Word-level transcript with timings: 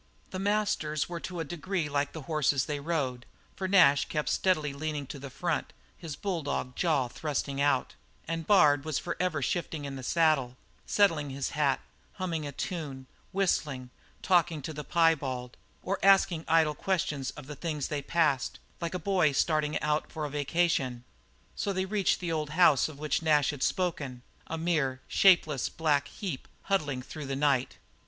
The 0.31 0.39
masters 0.39 1.07
were 1.07 1.19
to 1.19 1.39
a 1.41 1.45
degree 1.45 1.87
like 1.87 2.11
the 2.11 2.23
horses 2.23 2.65
they 2.65 2.79
rode, 2.79 3.27
for 3.55 3.67
Nash 3.67 4.05
kept 4.05 4.29
steadily 4.29 4.73
leaning 4.73 5.05
to 5.05 5.19
the 5.19 5.29
front, 5.29 5.73
his 5.95 6.15
bulldog 6.15 6.75
jaw 6.75 7.07
thrusting 7.07 7.61
out; 7.61 7.93
and 8.27 8.47
Bard 8.47 8.83
was 8.83 8.97
forever 8.97 9.43
shifting 9.43 9.85
in 9.85 9.97
the 9.97 10.01
saddle, 10.01 10.57
settling 10.87 11.29
his 11.29 11.51
hat, 11.51 11.81
humming 12.13 12.47
a 12.47 12.51
tune, 12.51 13.05
whistling, 13.31 13.91
talking 14.23 14.63
to 14.63 14.73
the 14.73 14.83
piebald, 14.83 15.55
or 15.83 15.99
asking 16.01 16.45
idle 16.47 16.73
questions 16.73 17.29
of 17.37 17.45
the 17.45 17.55
things 17.55 17.87
they 17.89 18.01
passed, 18.01 18.57
like 18.81 18.95
a 18.95 18.97
boy 18.97 19.31
starting 19.31 19.79
out 19.81 20.11
for 20.11 20.25
a 20.25 20.31
vacation. 20.31 21.03
So 21.55 21.71
they 21.71 21.85
reached 21.85 22.19
the 22.19 22.31
old 22.31 22.49
house 22.57 22.89
of 22.89 22.97
which 22.97 23.21
Nash 23.21 23.51
had 23.51 23.61
spoken 23.61 24.23
a 24.47 24.57
mere, 24.57 25.01
shapeless, 25.07 25.69
black 25.69 26.07
heap 26.07 26.47
huddling 26.63 27.03
through 27.03 27.27
the 27.27 27.35
night. 27.35 27.77